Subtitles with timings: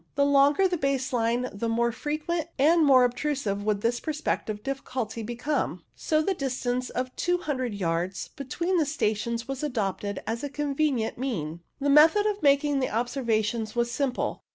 [0.15, 5.21] The longer the base line the more frequent and more obtrusive would this perspective difficulty
[5.21, 10.23] become, so the distance of 200 yards 148 CLOUD ALTITUDES between the stations was adopted
[10.25, 11.59] as a convenient mean.
[11.79, 14.41] The method of making the observations was simple.